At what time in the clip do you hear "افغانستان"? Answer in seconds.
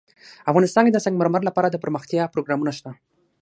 0.49-0.83